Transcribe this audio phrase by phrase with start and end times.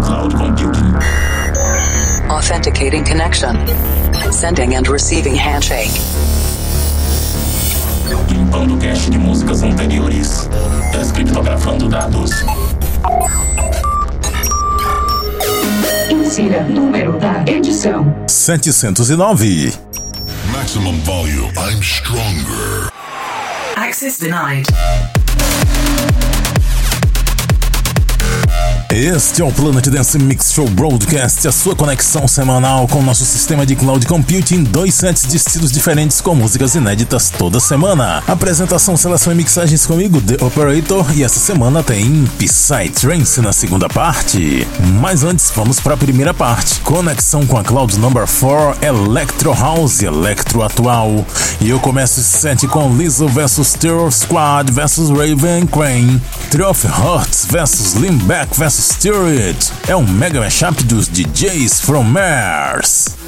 [0.00, 0.94] cloud computing.
[2.30, 3.56] Authenticating connection.
[4.32, 5.90] Sending and receiving handshake.
[8.28, 10.48] Limpando cache de músicas anteriores.
[10.92, 12.30] Tá Descriptografando dados.
[16.10, 19.72] Insira número da edição: 709.
[20.52, 21.52] Maximum volume.
[21.56, 22.90] I'm stronger.
[23.76, 24.66] Access denied.
[28.92, 33.64] Este é o Planet Dance Mix Show Broadcast, a sua conexão semanal com nosso sistema
[33.64, 38.20] de cloud computing, dois sets de estilos diferentes com músicas inéditas toda semana.
[38.26, 44.66] Apresentação, seleção e mixagens comigo, The Operator, e essa semana tem Psytrance na segunda parte.
[45.00, 46.80] Mas antes, vamos para a primeira parte.
[46.80, 51.24] Conexão com a Cloud Number 4, Electro House, Electro Atual.
[51.60, 56.20] E eu começo o set com Lizzo vs Terror Squad vs Raven Crane,
[56.50, 63.19] Trophy of Hearts vs Limbeck vs Stewart é um mega mashup dos DJs from Mars.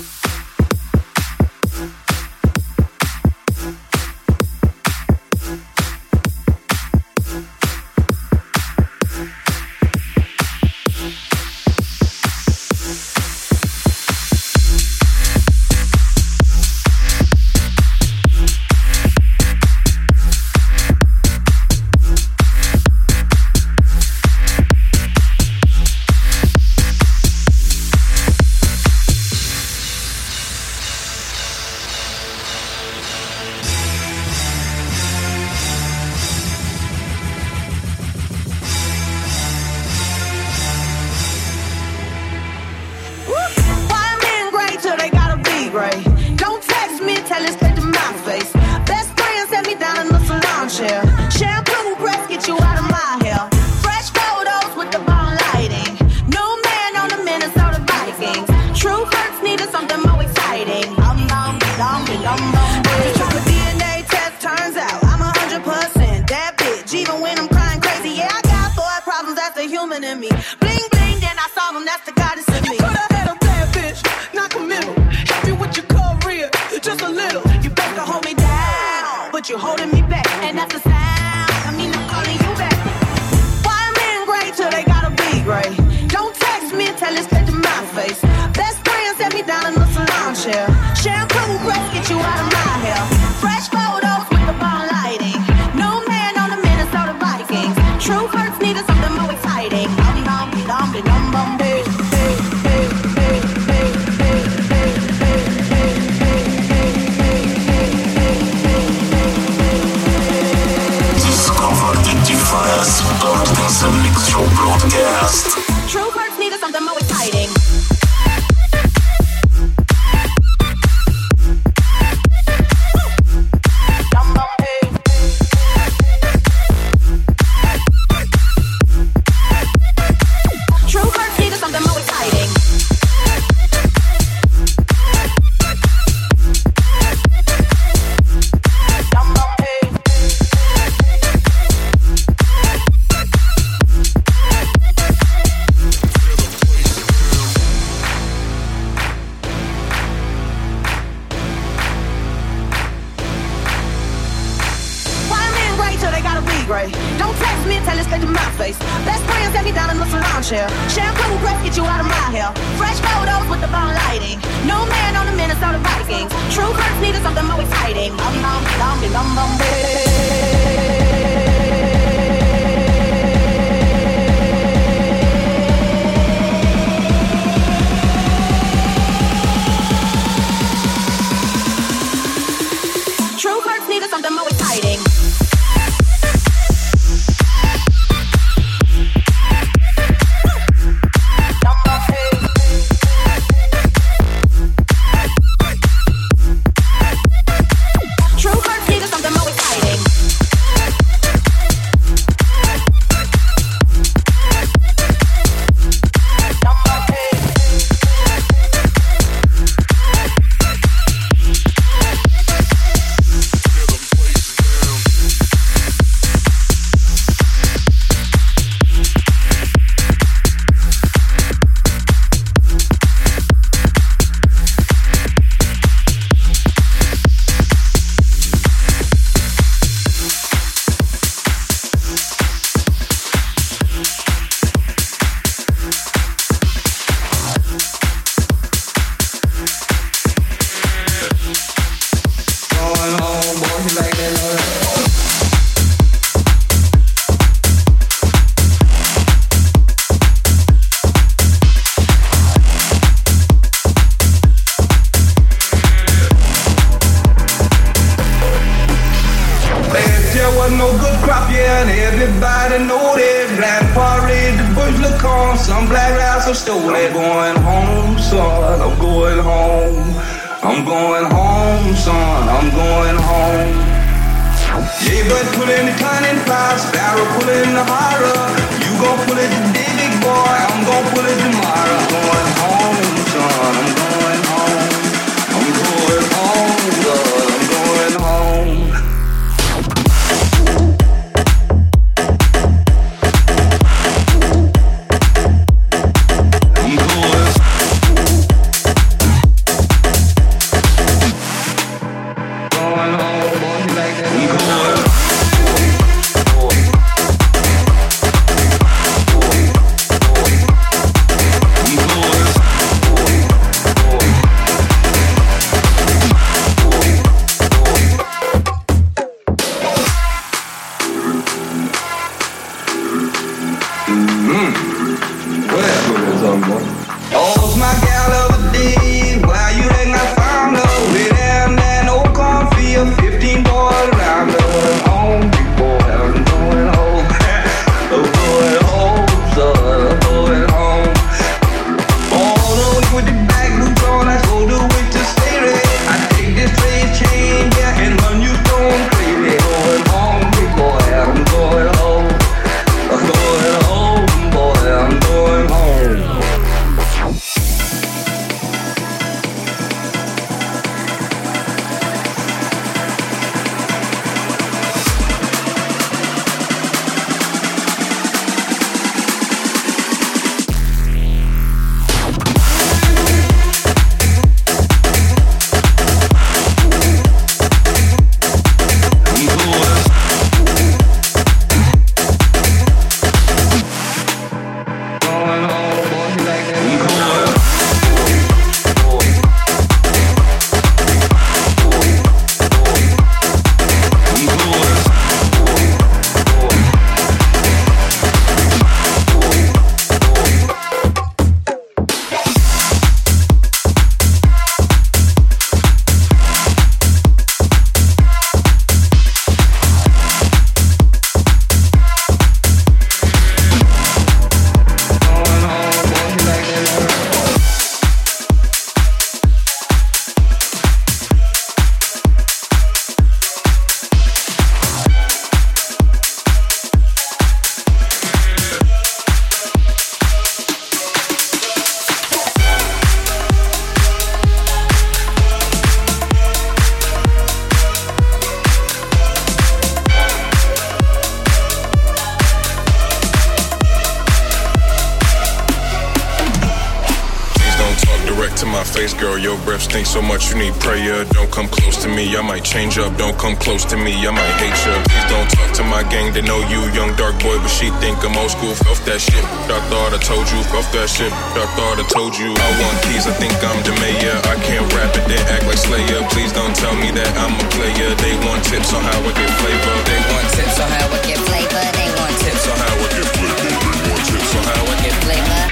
[449.93, 451.21] Stinks so much you need prayer.
[451.37, 453.13] Don't come close to me, I might change up.
[453.21, 454.97] Don't come close to me, I might hate you.
[455.05, 458.17] Please don't talk to my gang, they know you, young dark boy, but she think
[458.25, 458.73] I'm old school.
[458.89, 460.65] Off that shit, I thought I told you.
[460.81, 462.57] Off that shit, I thought I told you.
[462.57, 464.33] I want keys, I think I'm the mayor.
[464.49, 466.25] I can't rap it, then act like Slayer.
[466.33, 468.17] Please don't tell me that I'm a player.
[468.17, 469.97] They want tips on how I get flavor.
[470.09, 471.85] They want tips on how I get flavor.
[471.93, 473.61] They want tips on how I get flavor.
[473.61, 475.65] They want tips on how I get flavor.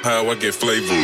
[0.00, 0.96] how I get flavor.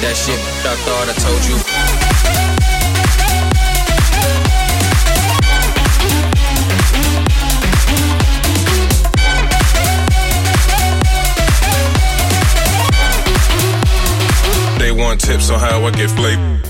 [0.00, 1.56] That shit, I thought I told you.
[14.78, 16.69] They want tips on how I get flavor.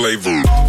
[0.00, 0.59] Flavor.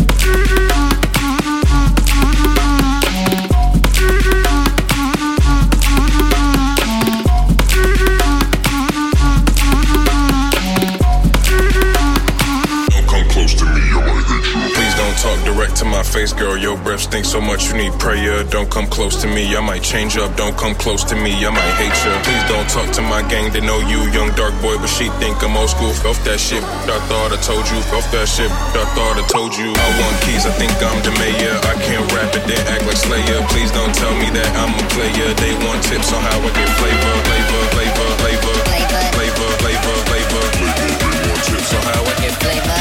[16.02, 16.58] My face, girl.
[16.58, 18.44] Your breath stinks so much you need prayer.
[18.50, 20.34] Don't come close to me, I might change up.
[20.36, 22.14] Don't come close to me, I might hate you.
[22.26, 25.38] Please don't talk to my gang, they know you, young dark boy, but she think
[25.46, 25.94] I'm old school.
[26.10, 27.78] Off that shit, I thought I told you.
[27.94, 29.70] Off that shit, I thought I told you.
[29.70, 31.56] I want keys, I think I'm the mayor.
[31.70, 33.40] I can't rap it, then act like Slayer.
[33.54, 35.30] Please don't tell me that I'm a player.
[35.38, 40.44] They want tips on how I get flavor, flavor, flavor, flavor, flavor, flavor, flavor, flavor.
[40.82, 40.94] They
[41.30, 42.80] want tips on how I get flavor.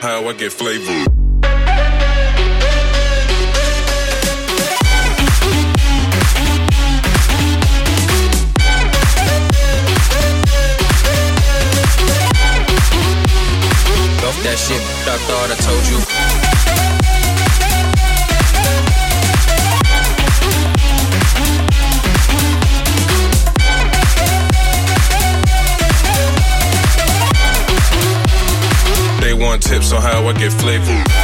[0.00, 1.21] How I get flavor.
[14.42, 15.98] That shit, I thought I told you.
[29.20, 31.21] They want tips on how I get flavor.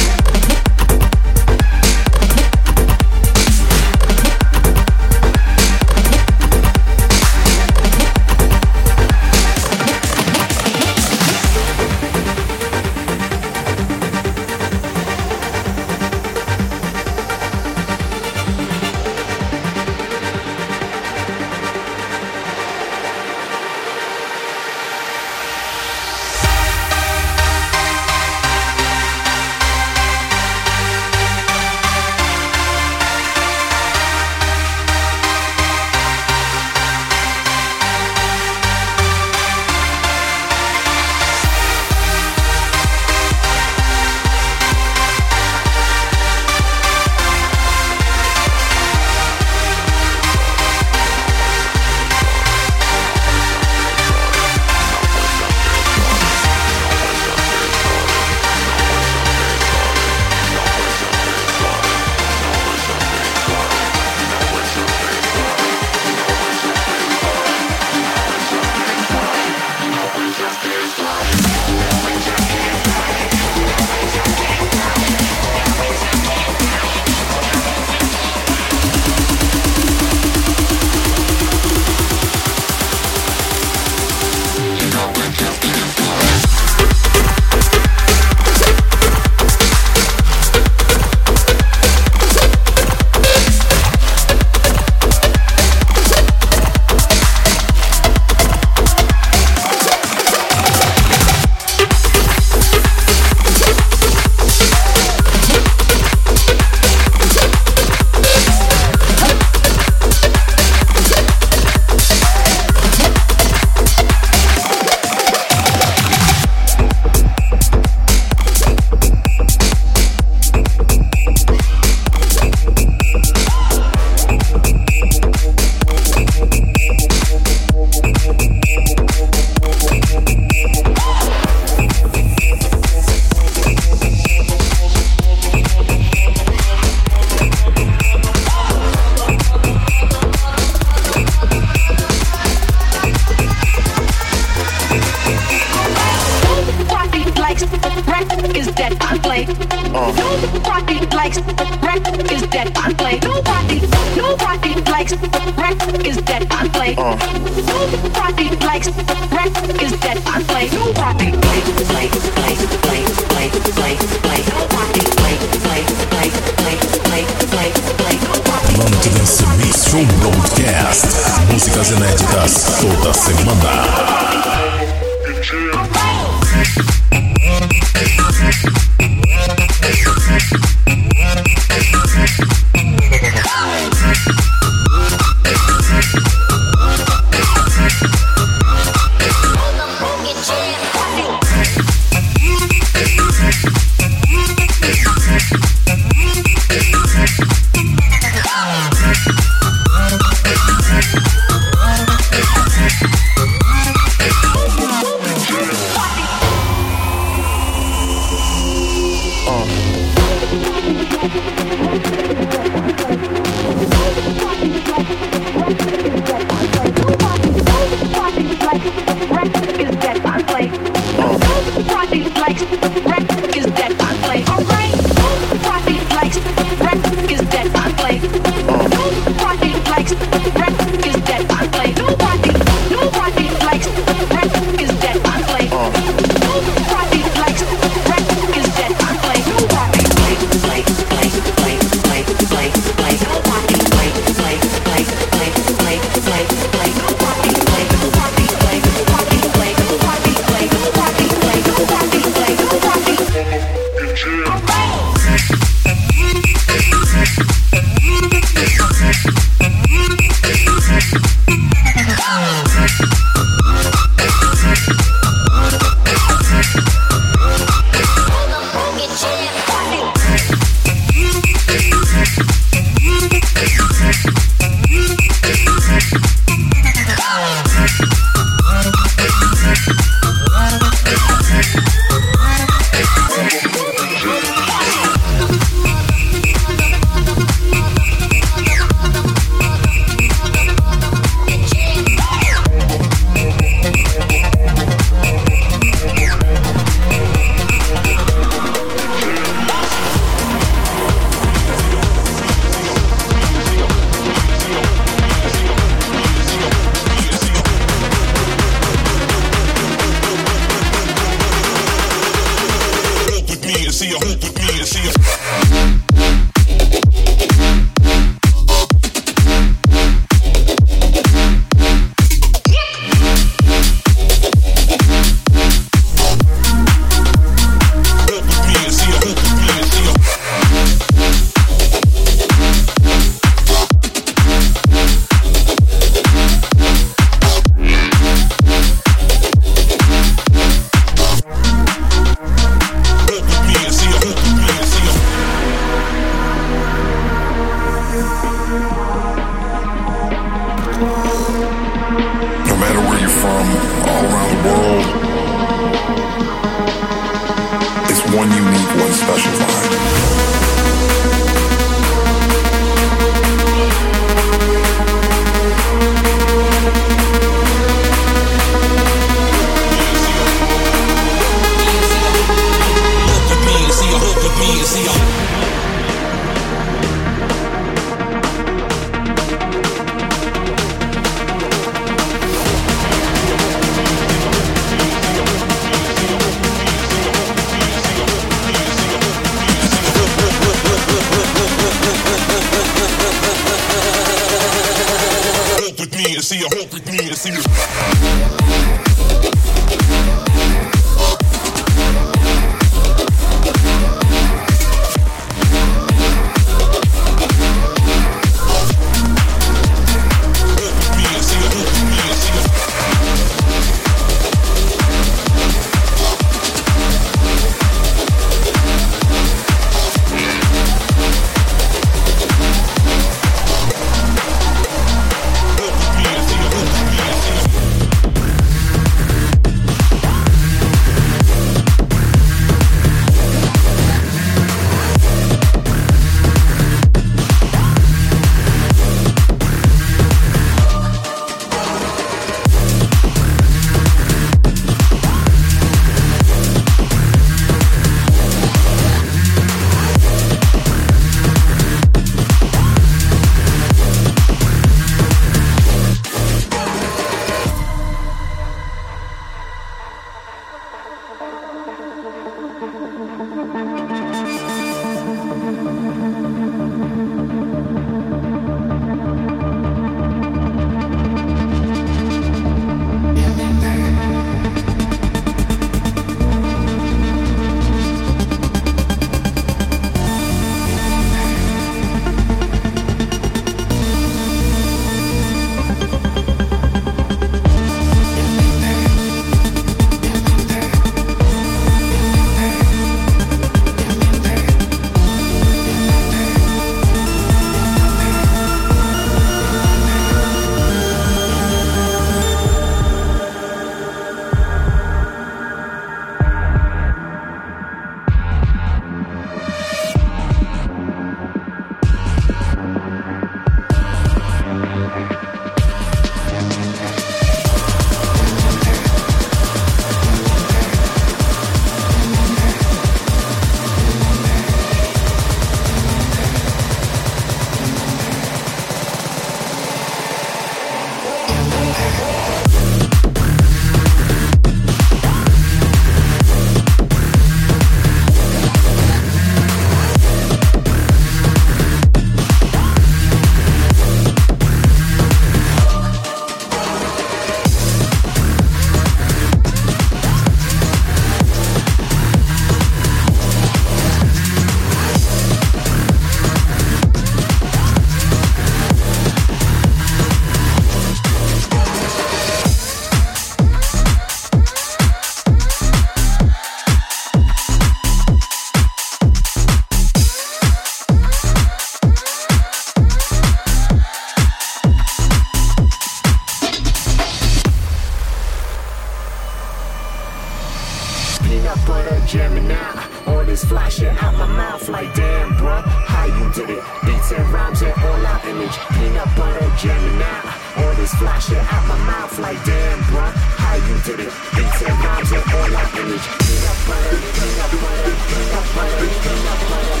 [581.70, 582.98] up, but I'm jamming out.
[583.28, 586.82] All this flashing out my mouth, like damn, bruh, how you did it?
[587.06, 588.76] Beats and rhymes and all our image.
[588.94, 590.44] Peanut butter jamming out.
[590.78, 594.32] All this flashing out my mouth, like damn, bruh, how you did it?
[594.56, 596.26] Beats and rhymes and all our image.
[596.42, 600.00] Peanut butter, peanut butter, peanut butter, peanut butter.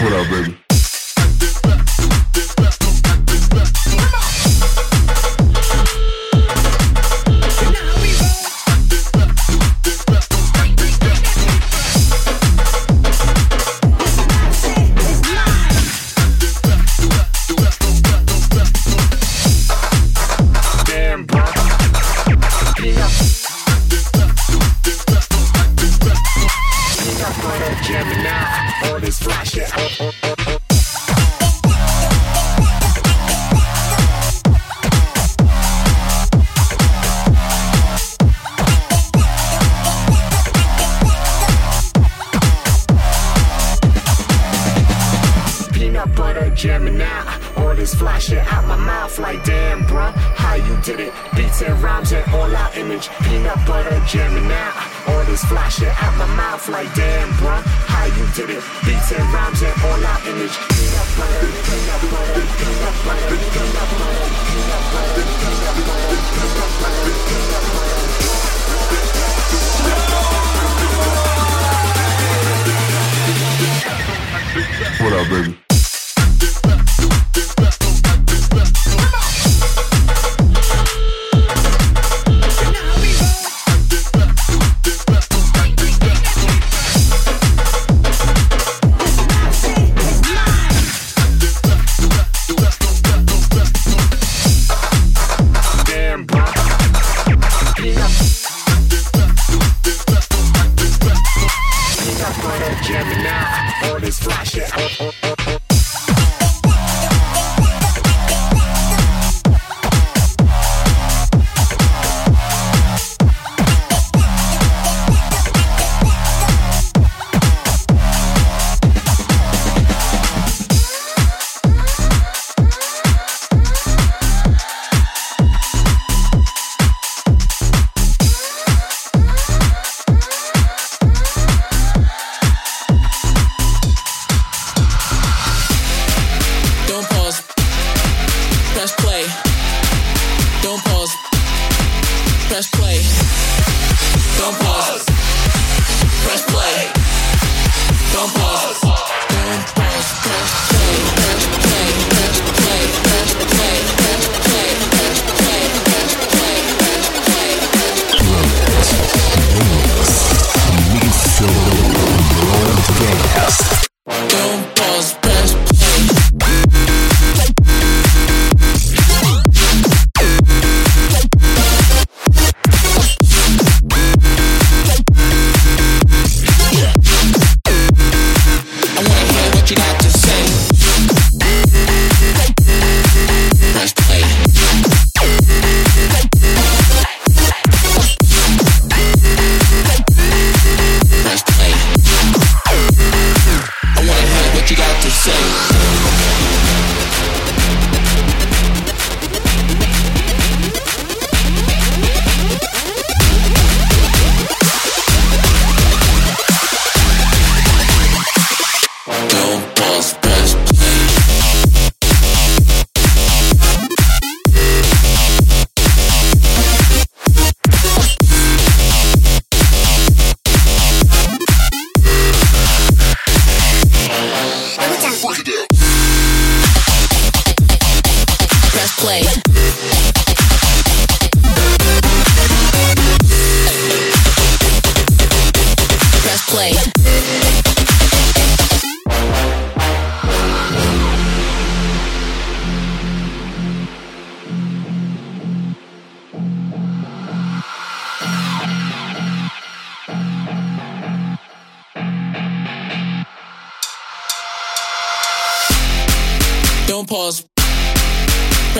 [0.00, 0.69] What up, baby?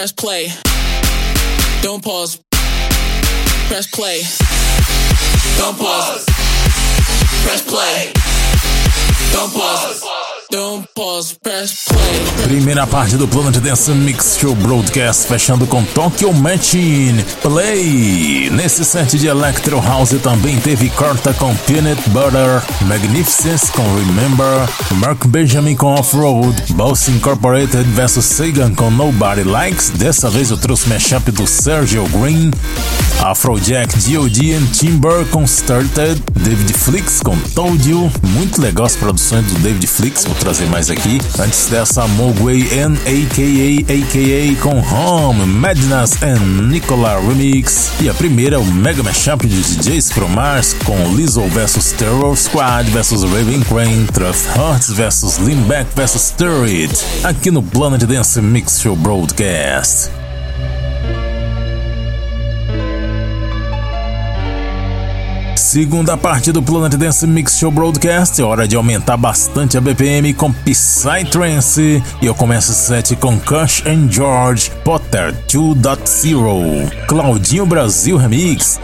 [0.01, 0.49] Press play.
[1.83, 2.41] Don't pause.
[3.69, 4.23] Press play.
[5.59, 6.25] Don't pause.
[7.45, 8.11] Press play.
[9.35, 10.30] Don't pause.
[12.43, 18.51] Primeira parte do Planet Dance Mix Show Broadcast, fechando com Tokyo Machine Play.
[18.51, 25.25] Nesse set de Electro House também teve Corta com Peanut Butter, Magnificence com Remember, Mark
[25.27, 29.91] Benjamin com Off-Road, Boss Incorporated vs Sagan com Nobody Likes.
[29.91, 32.51] Dessa vez eu trouxe mashup do Sergio Green,
[33.23, 34.55] Afrojack, G.O.D.
[34.55, 38.11] and Timber com Started, David Flix com Told You.
[38.23, 41.21] Muito legal as produções do David Flix, trazer mais aqui.
[41.39, 47.93] Antes dessa, Mogwai and AKA AKA com Home, Madness and Nicola Remix.
[48.01, 52.91] E a primeira, o Mega Mashup de DJs from Mars com Lizzo vs Terror Squad
[52.91, 56.91] vs Raven Crane, Trust Hearts vs Leanback vs Sturrid.
[57.23, 60.20] Aqui no Planet Dance Mix Show Broadcast.
[65.71, 70.53] Segunda parte do Planet Dance Mix Show Broadcast, hora de aumentar bastante a BPM com
[70.53, 72.03] Psytrance.
[72.21, 78.81] E eu começo o set com Kush and George Potter 2.0 Claudinho Brasil Remix.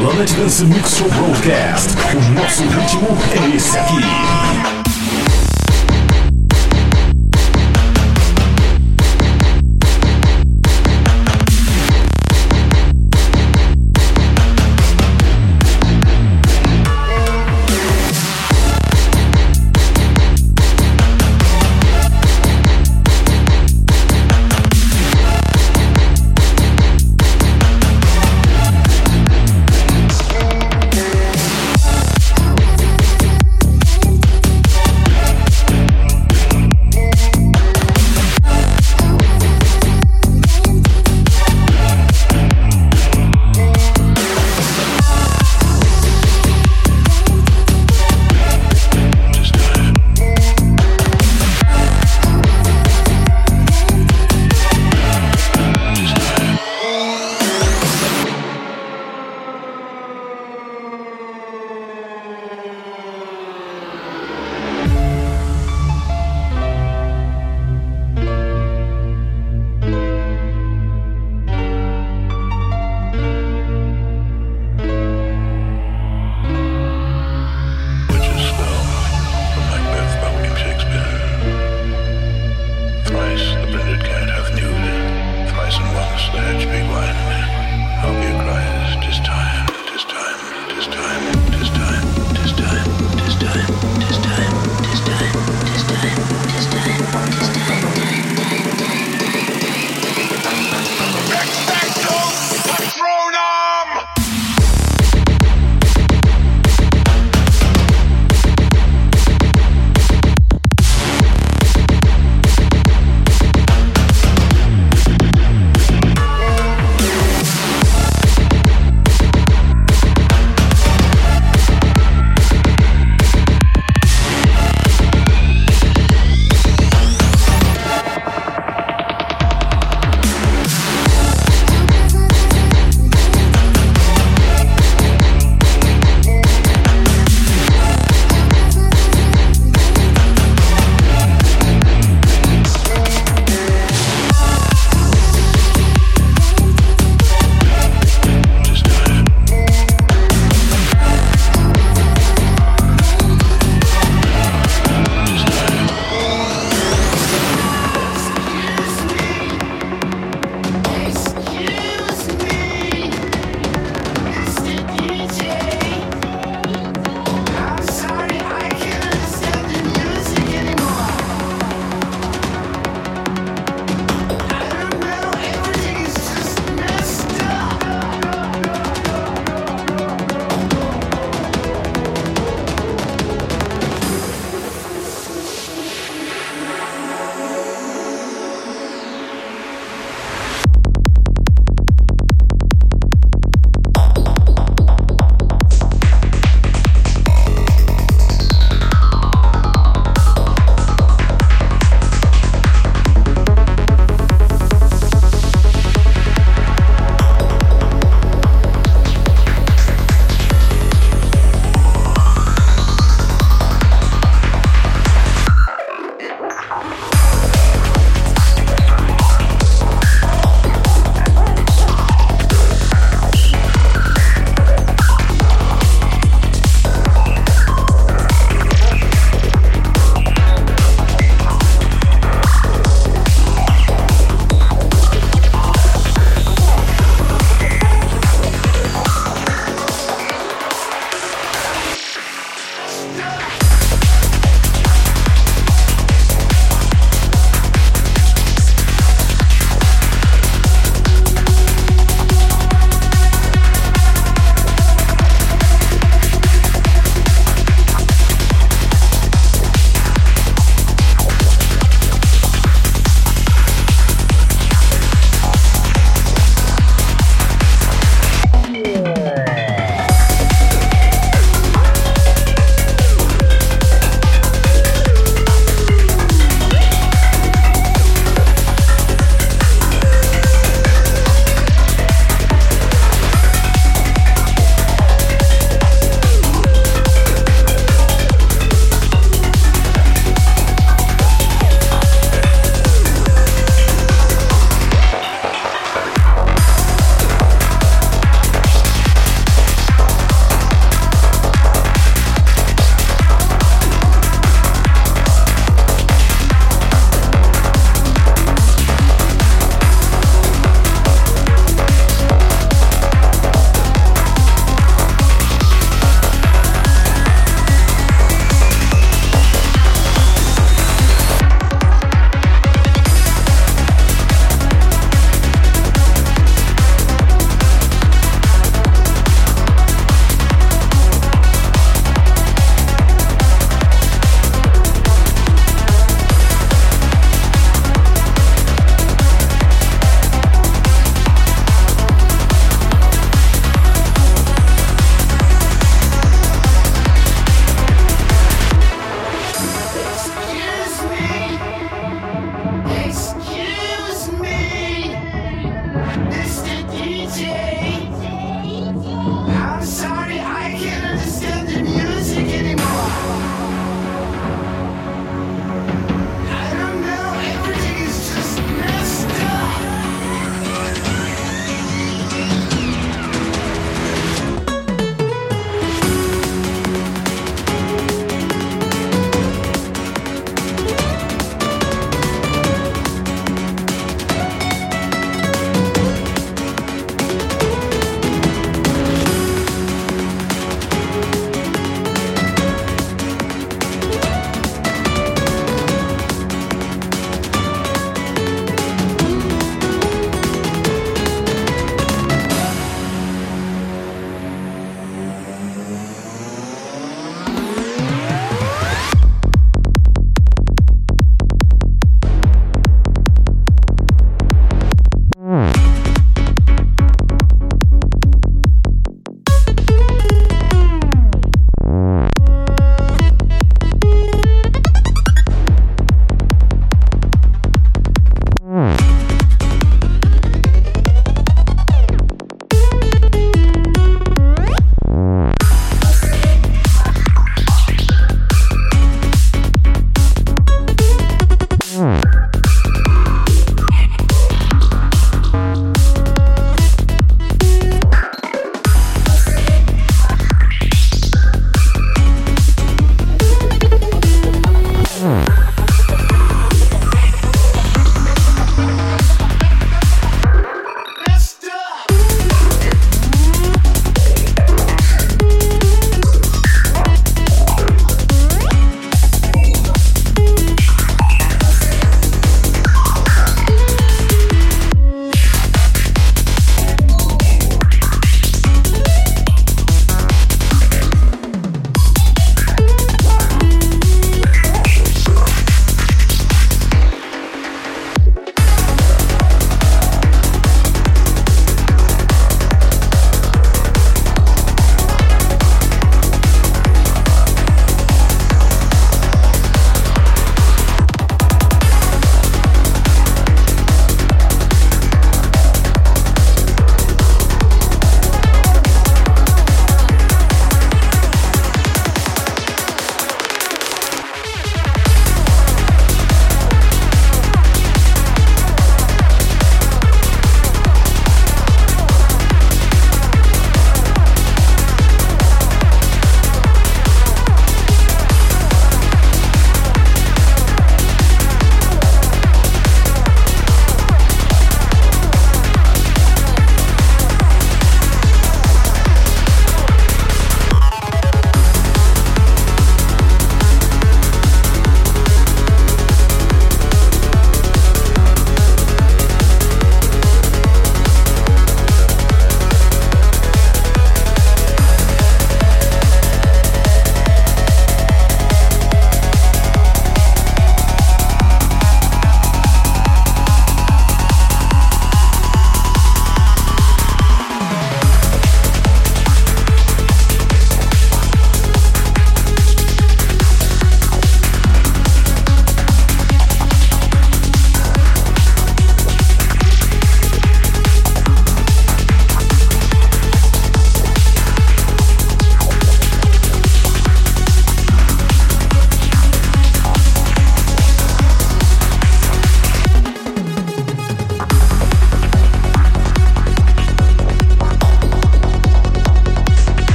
[0.00, 1.94] Planet Dance Mix Show Broadcast.
[2.16, 4.79] O nosso ritmo é esse aqui.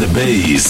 [0.00, 0.69] The bass.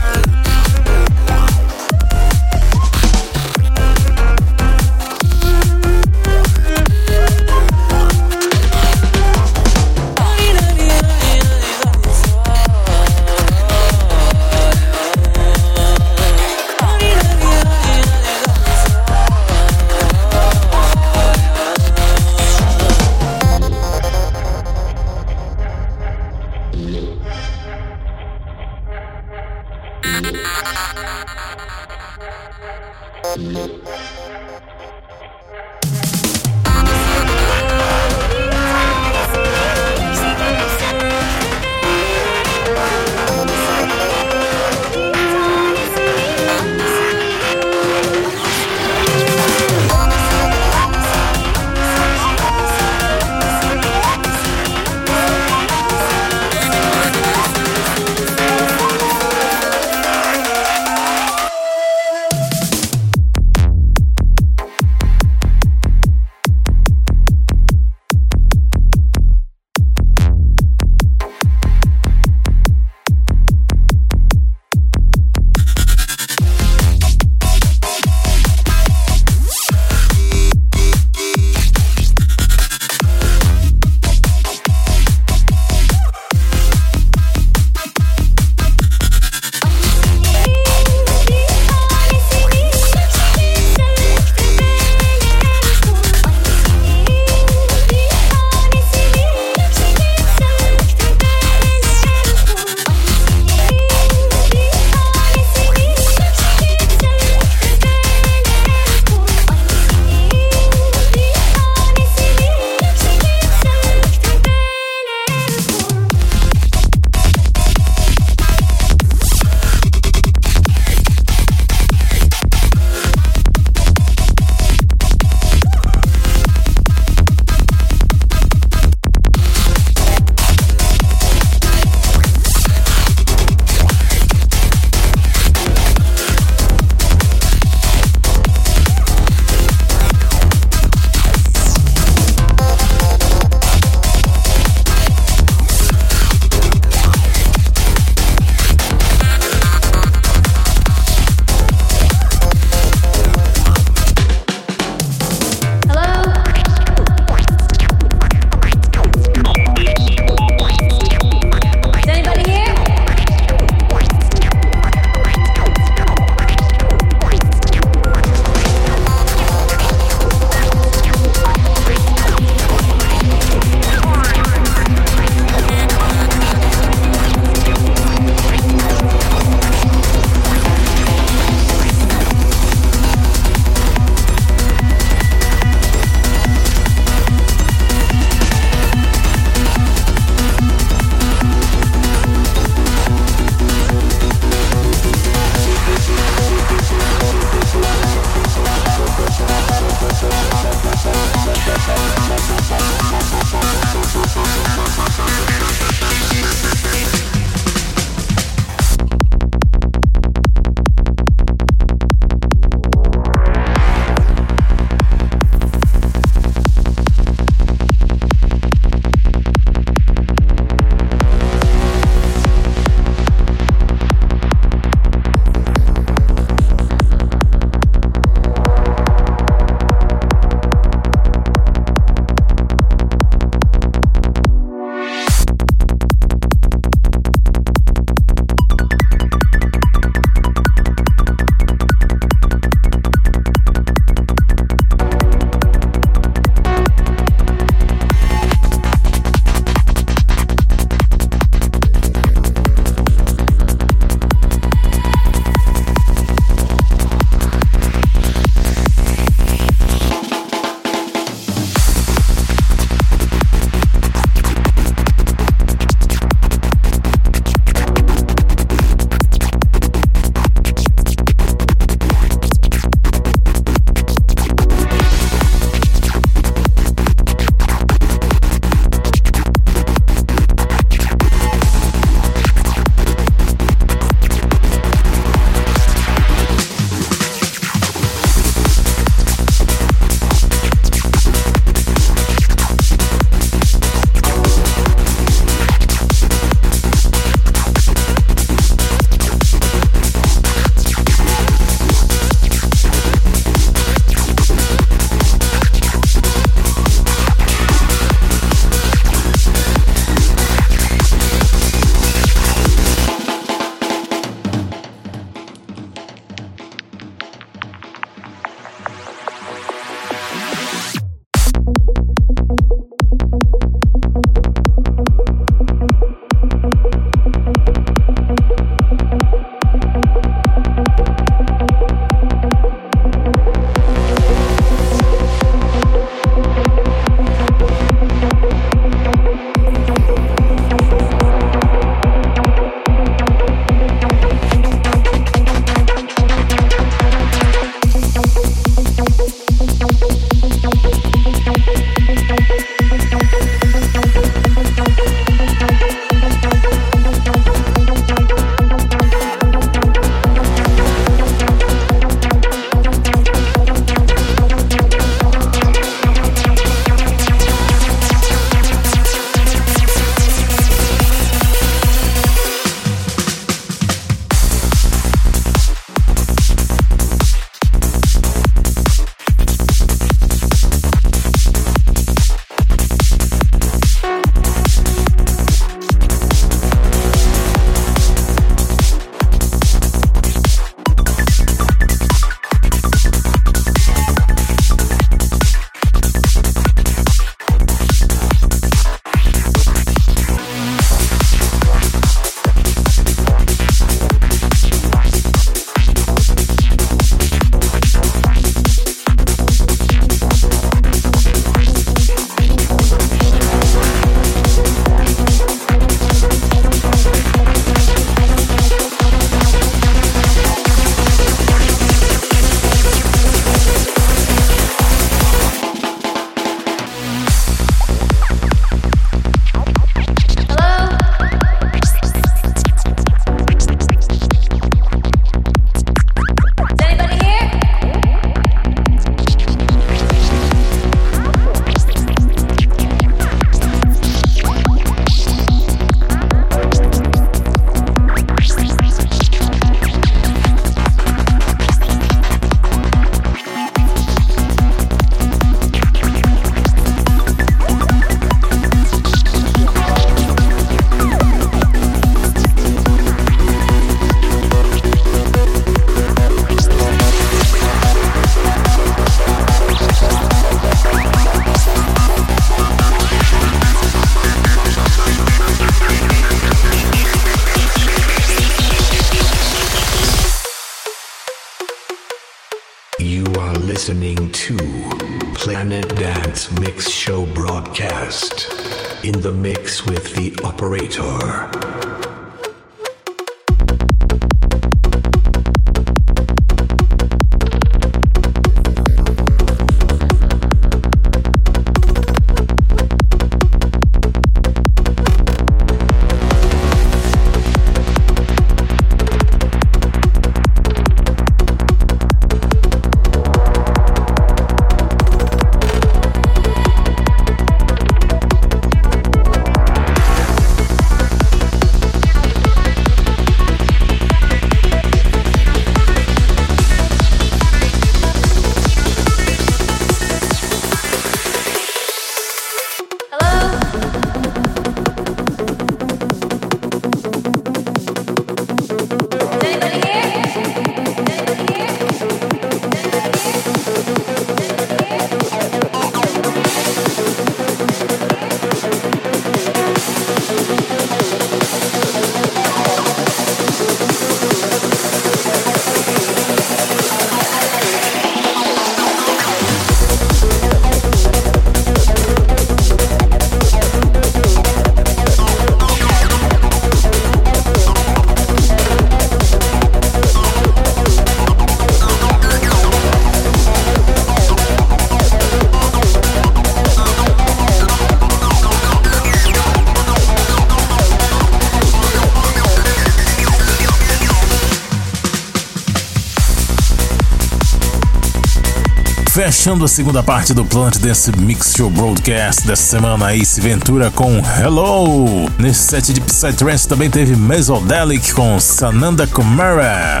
[589.44, 594.16] Fechando a segunda parte do Planet Dance Mix Show Broadcast dessa semana, Ace Ventura com
[594.40, 595.28] Hello.
[595.38, 600.00] Nesse set de Psytrance também teve Mesodelic com Sananda Kumara.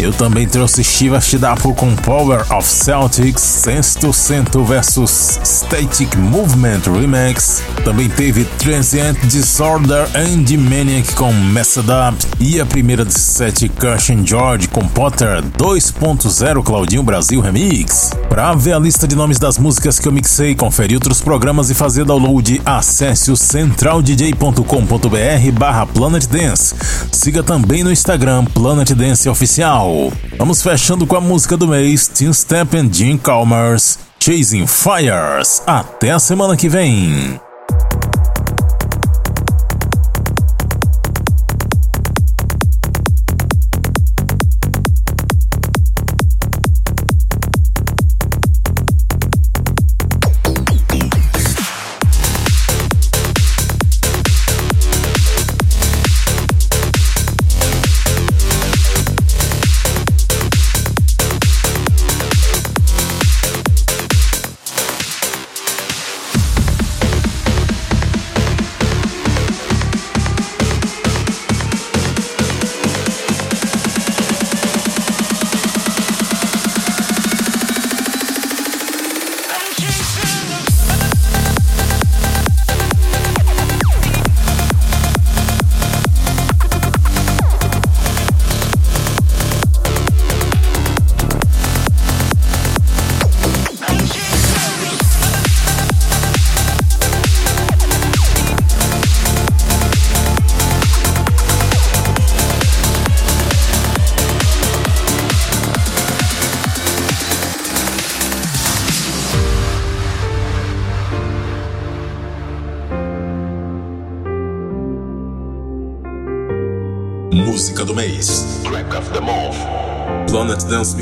[0.00, 7.62] Eu também trouxe Shiva Shidapo com Power of Celtics, Sexto Cento vs Static Movement Remix.
[7.84, 12.16] Também teve Transient Disorder and Maniac com Messed Up.
[12.40, 18.12] E a primeira de sete, Cushion George com Potter 2.0 Claudinho Brasil Remix.
[18.30, 21.74] Para ver a lista de nomes das músicas que eu mixei, conferir outros programas e
[21.74, 26.74] fazer download, acesse o centraldj.com.br barra Planet Dance.
[27.20, 30.10] Siga também no Instagram Planet Dance Oficial.
[30.38, 35.62] Vamos fechando com a música do mês, Tim Step and Jim Calmers, Chasing Fires.
[35.66, 37.38] Até a semana que vem.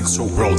[0.08, 0.57] so world.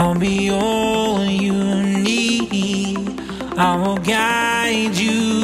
[0.00, 3.20] I'll be all you need.
[3.58, 5.39] I will guide you